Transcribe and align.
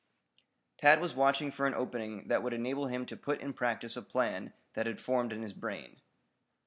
Tad 0.79 0.99
was 0.99 1.13
watching 1.13 1.51
for 1.51 1.67
an 1.67 1.75
opening 1.75 2.27
that 2.29 2.41
would 2.41 2.53
enable 2.53 2.87
him 2.87 3.05
to 3.05 3.15
put 3.15 3.39
in 3.39 3.53
practice 3.53 3.95
a 3.95 4.01
plan 4.01 4.51
that 4.73 4.87
had 4.87 4.99
formed 4.99 5.31
in 5.31 5.43
his 5.43 5.53
brain. 5.53 6.01